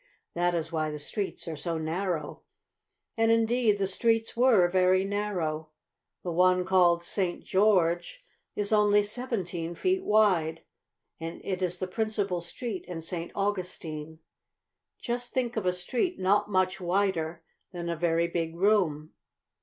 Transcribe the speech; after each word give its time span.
That 0.33 0.55
is 0.55 0.71
why 0.71 0.89
the 0.89 0.97
streets 0.97 1.47
are 1.47 1.55
so 1.55 1.77
narrow." 1.77 2.41
And 3.17 3.29
indeed 3.31 3.77
the 3.77 3.85
streets 3.85 4.35
were 4.35 4.67
very 4.67 5.05
narrow. 5.05 5.69
The 6.23 6.31
one 6.31 6.65
called 6.65 7.03
St. 7.03 7.43
George 7.45 8.23
is 8.55 8.73
only 8.73 9.03
seventeen 9.03 9.75
feet 9.75 10.03
wide, 10.03 10.63
and 11.19 11.39
it 11.45 11.61
is 11.61 11.77
the 11.77 11.85
principal 11.85 12.41
street 12.41 12.83
in 12.87 13.03
St. 13.03 13.31
Augustine. 13.35 14.17
Just 14.99 15.33
think 15.33 15.55
of 15.55 15.67
a 15.67 15.71
street 15.71 16.17
not 16.19 16.49
much 16.49 16.81
wider 16.81 17.43
than 17.71 17.87
a 17.87 17.95
very 17.95 18.27
big 18.27 18.55
room. 18.55 19.11